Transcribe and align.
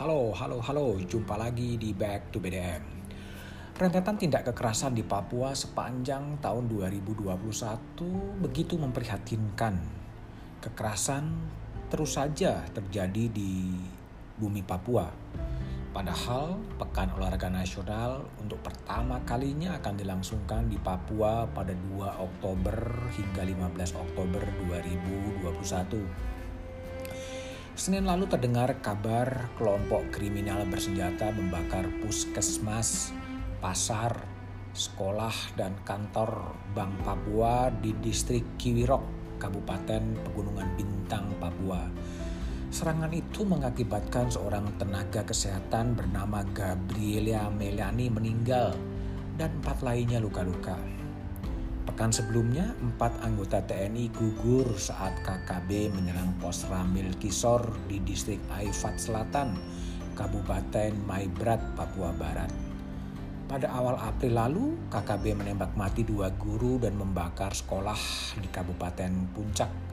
Halo, 0.00 0.32
halo, 0.32 0.64
halo, 0.64 0.96
jumpa 0.96 1.36
lagi 1.36 1.76
di 1.76 1.92
Back 1.92 2.32
to 2.32 2.40
BDM. 2.40 2.80
Rentetan 3.76 4.16
tindak 4.16 4.48
kekerasan 4.48 4.96
di 4.96 5.04
Papua 5.04 5.52
sepanjang 5.52 6.40
tahun 6.40 6.72
2021 6.72 8.40
begitu 8.40 8.80
memprihatinkan. 8.80 9.76
Kekerasan 10.64 11.28
terus 11.92 12.16
saja 12.16 12.64
terjadi 12.72 13.28
di 13.28 13.76
bumi 14.40 14.64
Papua. 14.64 15.04
Padahal 15.92 16.56
Pekan 16.80 17.12
Olahraga 17.20 17.52
Nasional 17.52 18.24
untuk 18.40 18.64
pertama 18.64 19.20
kalinya 19.28 19.76
akan 19.76 20.00
dilangsungkan 20.00 20.72
di 20.72 20.80
Papua 20.80 21.44
pada 21.52 21.76
2 21.76 22.24
Oktober 22.24 23.04
hingga 23.20 23.44
15 23.44 24.00
Oktober 24.00 24.48
2021. 24.64 26.29
Senin 27.80 28.04
lalu 28.04 28.28
terdengar 28.28 28.76
kabar 28.84 29.48
kelompok 29.56 30.12
kriminal 30.12 30.68
bersenjata 30.68 31.32
membakar 31.32 31.88
puskesmas, 32.04 33.08
pasar, 33.56 34.20
sekolah, 34.76 35.32
dan 35.56 35.72
kantor 35.88 36.60
Bank 36.76 36.92
Papua 37.00 37.72
di 37.72 37.96
distrik 38.04 38.44
Kiwirok, 38.60 39.00
Kabupaten 39.40 40.12
Pegunungan 40.12 40.76
Bintang, 40.76 41.32
Papua. 41.40 41.88
Serangan 42.68 43.16
itu 43.16 43.48
mengakibatkan 43.48 44.28
seorang 44.28 44.76
tenaga 44.76 45.24
kesehatan 45.24 45.96
bernama 45.96 46.44
Gabrielia 46.52 47.48
Meliani 47.48 48.12
meninggal 48.12 48.76
dan 49.40 49.56
empat 49.56 49.80
lainnya 49.80 50.20
luka-luka. 50.20 50.99
Pekan 51.88 52.12
sebelumnya, 52.12 52.76
empat 52.76 53.24
anggota 53.24 53.64
TNI 53.64 54.12
gugur 54.12 54.68
saat 54.76 55.16
KKB 55.24 55.88
menyerang 55.96 56.36
pos 56.36 56.68
Ramil 56.68 57.08
Kisor 57.16 57.72
di 57.88 58.04
distrik 58.04 58.40
Aifat 58.52 59.00
Selatan, 59.00 59.56
Kabupaten 60.12 60.92
Maibrat, 61.08 61.60
Papua 61.72 62.12
Barat. 62.12 62.52
Pada 63.48 63.72
awal 63.72 63.96
April 63.96 64.36
lalu, 64.36 64.66
KKB 64.92 65.40
menembak 65.40 65.72
mati 65.74 66.04
dua 66.04 66.28
guru 66.36 66.76
dan 66.76 67.00
membakar 67.00 67.56
sekolah 67.56 67.98
di 68.36 68.48
Kabupaten 68.52 69.32
Puncak. 69.32 69.90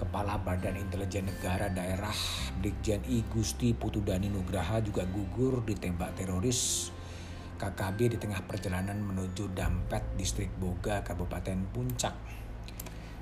Kepala 0.00 0.40
Badan 0.40 0.80
Intelijen 0.80 1.28
Negara 1.28 1.68
Daerah 1.68 2.16
Brigjen 2.56 3.04
I 3.04 3.20
Gusti 3.28 3.76
Putudani 3.76 4.32
Nugraha 4.32 4.80
juga 4.80 5.04
gugur 5.04 5.60
ditembak 5.60 6.16
teroris 6.16 6.88
KKB 7.60 8.16
di 8.16 8.16
tengah 8.16 8.40
perjalanan 8.48 8.96
menuju 9.04 9.52
Dampet, 9.52 10.16
Distrik 10.16 10.48
Boga, 10.56 11.04
Kabupaten 11.04 11.60
Puncak. 11.68 12.16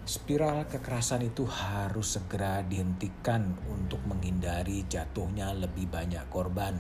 Spiral 0.07 0.71
kekerasan 0.71 1.27
itu 1.27 1.43
harus 1.43 2.15
segera 2.15 2.63
dihentikan 2.63 3.59
untuk 3.67 3.99
menghindari 4.07 4.87
jatuhnya 4.87 5.51
lebih 5.59 5.91
banyak 5.91 6.23
korban. 6.31 6.79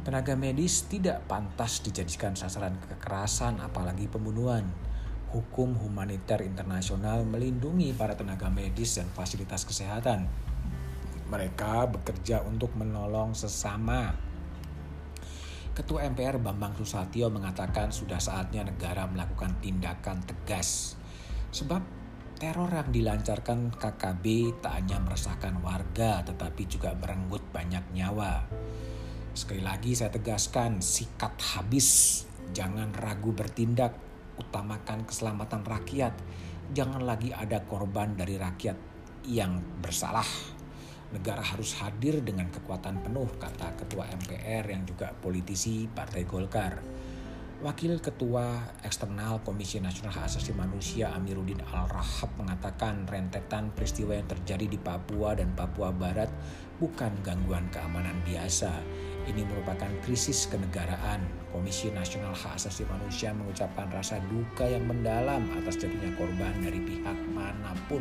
Tenaga 0.00 0.32
medis 0.32 0.88
tidak 0.88 1.28
pantas 1.28 1.84
dijadikan 1.84 2.32
sasaran 2.32 2.80
kekerasan 2.80 3.60
apalagi 3.60 4.08
pembunuhan. 4.08 4.64
Hukum 5.36 5.76
humaniter 5.76 6.40
internasional 6.40 7.28
melindungi 7.28 7.92
para 7.92 8.16
tenaga 8.16 8.48
medis 8.48 8.96
dan 8.96 9.06
fasilitas 9.12 9.68
kesehatan. 9.68 10.24
Mereka 11.28 11.92
bekerja 11.92 12.40
untuk 12.42 12.72
menolong 12.72 13.36
sesama 13.36 14.29
Ketua 15.70 16.02
MPR 16.10 16.42
Bambang 16.42 16.74
Susatyo 16.74 17.30
mengatakan 17.30 17.94
sudah 17.94 18.18
saatnya 18.18 18.66
negara 18.66 19.06
melakukan 19.06 19.54
tindakan 19.62 20.18
tegas. 20.26 20.98
Sebab 21.54 21.78
teror 22.42 22.74
yang 22.74 22.90
dilancarkan 22.90 23.70
KKB 23.78 24.24
tak 24.58 24.82
hanya 24.82 24.98
meresahkan 24.98 25.62
warga 25.62 26.26
tetapi 26.26 26.66
juga 26.66 26.90
merenggut 26.98 27.46
banyak 27.54 27.86
nyawa. 27.94 28.50
Sekali 29.30 29.62
lagi 29.62 29.94
saya 29.94 30.10
tegaskan 30.10 30.82
sikat 30.82 31.38
habis, 31.54 32.22
jangan 32.50 32.90
ragu 32.90 33.30
bertindak, 33.30 33.94
utamakan 34.42 35.06
keselamatan 35.06 35.62
rakyat. 35.62 36.18
Jangan 36.74 37.06
lagi 37.06 37.30
ada 37.30 37.62
korban 37.62 38.18
dari 38.18 38.34
rakyat 38.34 38.78
yang 39.30 39.62
bersalah 39.78 40.26
negara 41.10 41.42
harus 41.42 41.74
hadir 41.82 42.22
dengan 42.22 42.46
kekuatan 42.50 43.02
penuh, 43.02 43.26
kata 43.38 43.74
Ketua 43.82 44.06
MPR 44.10 44.64
yang 44.70 44.86
juga 44.86 45.10
politisi 45.10 45.90
Partai 45.90 46.22
Golkar. 46.22 46.74
Wakil 47.60 48.00
Ketua 48.00 48.72
Eksternal 48.80 49.44
Komisi 49.44 49.84
Nasional 49.84 50.16
Hak 50.16 50.32
Asasi 50.32 50.56
Manusia 50.56 51.12
Amiruddin 51.12 51.60
Al-Rahab 51.60 52.32
mengatakan 52.40 53.04
rentetan 53.04 53.68
peristiwa 53.76 54.16
yang 54.16 54.24
terjadi 54.24 54.64
di 54.64 54.80
Papua 54.80 55.36
dan 55.36 55.52
Papua 55.52 55.92
Barat 55.92 56.32
bukan 56.80 57.12
gangguan 57.20 57.68
keamanan 57.68 58.16
biasa. 58.24 58.72
Ini 59.28 59.44
merupakan 59.44 59.92
krisis 60.00 60.48
kenegaraan. 60.48 61.20
Komisi 61.52 61.92
Nasional 61.92 62.32
Hak 62.32 62.56
Asasi 62.56 62.88
Manusia 62.88 63.36
mengucapkan 63.36 63.92
rasa 63.92 64.16
duka 64.32 64.64
yang 64.64 64.88
mendalam 64.88 65.44
atas 65.60 65.76
jatuhnya 65.76 66.16
korban 66.16 66.56
dari 66.64 66.80
pihak 66.80 67.18
mana 67.36 67.76
pun. 67.92 68.00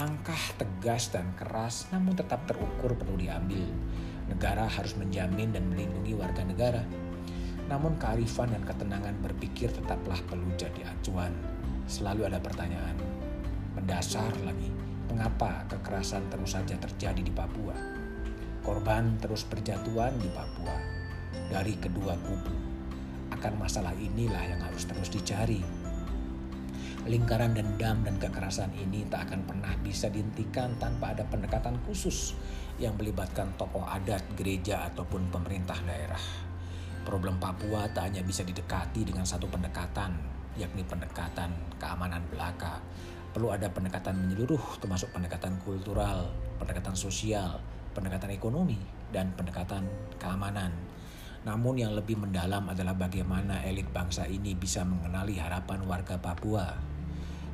Langkah 0.00 0.56
tegas 0.56 1.12
dan 1.12 1.36
keras 1.36 1.84
namun 1.92 2.16
tetap 2.16 2.48
terukur 2.48 2.96
perlu 2.96 3.20
diambil. 3.20 3.68
Negara 4.32 4.64
harus 4.64 4.96
menjamin 4.96 5.52
dan 5.52 5.68
melindungi 5.68 6.16
warga 6.16 6.40
negara. 6.40 6.80
Namun 7.68 8.00
kearifan 8.00 8.48
dan 8.48 8.64
ketenangan 8.64 9.20
berpikir 9.20 9.68
tetaplah 9.68 10.16
perlu 10.24 10.48
jadi 10.56 10.88
acuan. 10.88 11.36
Selalu 11.84 12.32
ada 12.32 12.40
pertanyaan 12.40 12.96
mendasar 13.76 14.32
lagi, 14.40 14.72
mengapa 15.12 15.68
kekerasan 15.68 16.32
terus 16.32 16.56
saja 16.56 16.80
terjadi 16.80 17.20
di 17.20 17.32
Papua? 17.36 17.76
Korban 18.64 19.20
terus 19.20 19.44
berjatuhan 19.44 20.16
di 20.16 20.32
Papua 20.32 20.80
dari 21.52 21.76
kedua 21.76 22.16
kubu. 22.24 22.56
Akan 23.36 23.52
masalah 23.60 23.92
inilah 24.00 24.48
yang 24.48 24.64
harus 24.64 24.88
terus 24.88 25.12
dicari 25.12 25.60
Lingkaran 27.10 27.58
dendam 27.58 28.06
dan 28.06 28.22
kekerasan 28.22 28.70
ini 28.78 29.02
tak 29.10 29.26
akan 29.26 29.42
pernah 29.42 29.74
bisa 29.82 30.06
dihentikan 30.06 30.78
tanpa 30.78 31.10
ada 31.10 31.26
pendekatan 31.26 31.74
khusus 31.82 32.38
yang 32.78 32.94
melibatkan 32.94 33.50
tokoh 33.58 33.82
adat, 33.82 34.22
gereja, 34.38 34.86
ataupun 34.86 35.26
pemerintah 35.26 35.74
daerah. 35.82 36.22
Problem 37.02 37.42
Papua 37.42 37.90
tak 37.90 38.14
hanya 38.14 38.22
bisa 38.22 38.46
didekati 38.46 39.02
dengan 39.02 39.26
satu 39.26 39.50
pendekatan, 39.50 40.14
yakni 40.54 40.86
pendekatan 40.86 41.50
keamanan 41.82 42.22
belaka. 42.30 42.78
Perlu 43.34 43.58
ada 43.58 43.66
pendekatan 43.66 44.14
menyeluruh 44.14 44.78
termasuk 44.78 45.10
pendekatan 45.10 45.58
kultural, 45.66 46.30
pendekatan 46.62 46.94
sosial, 46.94 47.58
pendekatan 47.90 48.30
ekonomi, 48.30 48.78
dan 49.10 49.34
pendekatan 49.34 49.82
keamanan. 50.22 50.70
Namun 51.42 51.74
yang 51.74 51.90
lebih 51.90 52.22
mendalam 52.22 52.70
adalah 52.70 52.94
bagaimana 52.94 53.66
elit 53.66 53.90
bangsa 53.90 54.30
ini 54.30 54.54
bisa 54.54 54.86
mengenali 54.86 55.42
harapan 55.42 55.82
warga 55.90 56.14
Papua 56.22 56.89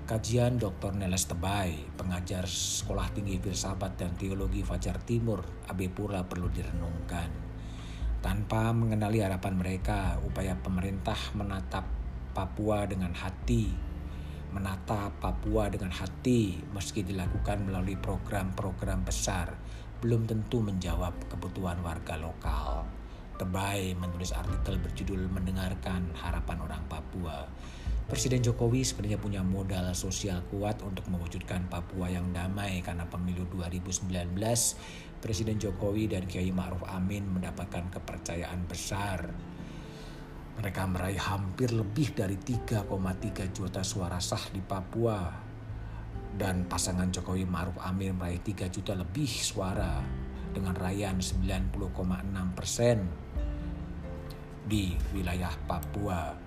Kajian 0.07 0.63
Dr. 0.63 0.95
Neles 0.95 1.27
Tebay, 1.27 1.83
pengajar 1.99 2.47
Sekolah 2.47 3.11
Tinggi 3.11 3.43
Filsafat 3.43 3.99
dan 3.99 4.15
Teologi 4.15 4.63
Fajar 4.63 5.03
Timur, 5.03 5.43
AB 5.67 5.91
Pura 5.91 6.23
perlu 6.23 6.47
direnungkan. 6.47 7.27
Tanpa 8.23 8.71
mengenali 8.71 9.19
harapan 9.19 9.59
mereka, 9.59 10.15
upaya 10.23 10.55
pemerintah 10.63 11.19
menatap 11.35 11.91
Papua 12.31 12.87
dengan 12.87 13.19
hati, 13.19 13.67
menata 14.55 15.11
Papua 15.11 15.67
dengan 15.75 15.91
hati 15.91 16.55
meski 16.71 17.03
dilakukan 17.03 17.67
melalui 17.67 17.99
program-program 17.99 19.03
besar, 19.03 19.59
belum 19.99 20.31
tentu 20.31 20.63
menjawab 20.63 21.19
kebutuhan 21.35 21.83
warga 21.83 22.15
lokal. 22.15 22.87
Tebay 23.43 23.99
menulis 23.99 24.31
artikel 24.31 24.79
berjudul 24.79 25.27
Mendengarkan 25.35 26.15
Harapan 26.15 26.63
Orang 26.63 26.87
Papua 26.87 27.43
Presiden 28.07 28.39
Jokowi 28.39 28.87
sebenarnya 28.87 29.19
punya 29.19 29.43
modal 29.43 29.91
sosial 29.91 30.39
kuat 30.47 30.79
untuk 30.87 31.11
mewujudkan 31.11 31.67
Papua 31.67 32.07
yang 32.07 32.31
damai 32.31 32.79
karena 32.79 33.03
pemilu 33.11 33.51
2019 33.51 34.31
Presiden 35.19 35.59
Jokowi 35.59 36.15
dan 36.15 36.23
Kiai 36.31 36.55
Ma'ruf 36.55 36.87
Amin 36.87 37.27
mendapatkan 37.27 37.91
kepercayaan 37.91 38.63
besar. 38.71 39.27
Mereka 40.55 40.87
meraih 40.87 41.19
hampir 41.19 41.75
lebih 41.75 42.15
dari 42.15 42.39
3,3 42.39 42.87
juta 43.51 43.83
suara 43.83 44.23
sah 44.23 44.55
di 44.55 44.63
Papua 44.63 45.27
dan 46.39 46.71
pasangan 46.71 47.11
Jokowi 47.11 47.43
Ma'ruf 47.43 47.75
Amin 47.83 48.15
meraih 48.15 48.39
3 48.39 48.71
juta 48.71 48.95
lebih 48.95 49.27
suara 49.27 49.99
dengan 50.55 50.79
raihan 50.79 51.19
90,6 51.19 51.75
persen 52.55 53.03
di 54.63 54.95
wilayah 55.11 55.51
Papua. 55.67 56.46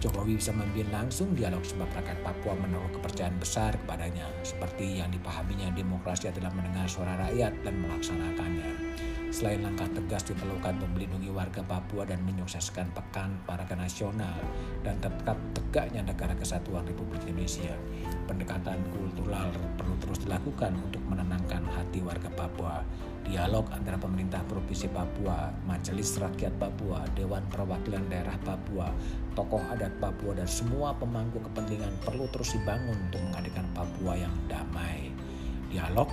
Jokowi 0.00 0.40
bisa 0.40 0.48
memimpin 0.56 0.88
langsung 0.88 1.36
dialog 1.36 1.60
sebab 1.60 1.84
rakyat 1.92 2.24
Papua 2.24 2.56
menaruh 2.56 2.88
kepercayaan 2.96 3.36
besar 3.36 3.76
kepadanya, 3.84 4.24
seperti 4.40 4.96
yang 4.96 5.12
dipahaminya 5.12 5.68
demokrasi 5.76 6.32
adalah 6.32 6.48
mendengar 6.56 6.88
suara 6.88 7.20
rakyat 7.20 7.52
dan 7.60 7.74
melaksanakannya. 7.84 8.96
Selain 9.28 9.60
langkah 9.60 9.84
tegas 9.92 10.24
diperlukan 10.24 10.80
untuk 10.80 10.90
melindungi 10.96 11.28
warga 11.28 11.60
Papua 11.60 12.08
dan 12.08 12.24
menyukseskan 12.24 12.88
pekan 12.96 13.44
olahraga 13.44 13.76
nasional 13.76 14.40
dan 14.80 14.96
tetap 15.04 15.36
tegaknya 15.52 16.00
negara 16.00 16.32
kesatuan 16.32 16.88
Republik 16.88 17.20
Indonesia, 17.28 17.76
pendekatan 18.24 18.80
kultural 18.96 19.52
perlu 19.76 20.00
terus 20.00 20.24
dilakukan 20.24 20.80
untuk 20.80 21.04
menenangkan 21.12 21.60
hati 21.76 22.00
warga 22.00 22.32
Papua 22.32 22.80
dialog 23.30 23.70
antara 23.70 23.94
pemerintah 23.94 24.42
Provinsi 24.50 24.90
Papua, 24.90 25.54
Majelis 25.62 26.18
Rakyat 26.18 26.50
Papua, 26.58 27.06
Dewan 27.14 27.46
Perwakilan 27.46 28.10
Daerah 28.10 28.34
Papua, 28.42 28.90
tokoh 29.38 29.62
adat 29.70 29.94
Papua 30.02 30.34
dan 30.34 30.50
semua 30.50 30.90
pemangku 30.98 31.38
kepentingan 31.38 31.94
perlu 32.02 32.26
terus 32.34 32.58
dibangun 32.58 32.98
untuk 32.98 33.22
menghadirkan 33.30 33.70
Papua 33.70 34.18
yang 34.18 34.34
damai. 34.50 35.14
Dialog 35.70 36.10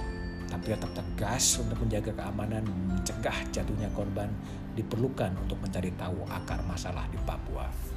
tapi 0.47 0.71
tetap 0.71 0.93
tegas 0.93 1.59
untuk 1.59 1.75
menjaga 1.83 2.13
keamanan 2.23 2.63
mencegah 2.87 3.35
jatuhnya 3.51 3.91
korban 3.91 4.31
diperlukan 4.77 5.33
untuk 5.43 5.59
mencari 5.59 5.91
tahu 5.97 6.21
akar 6.29 6.61
masalah 6.69 7.03
di 7.09 7.17
Papua. 7.25 7.96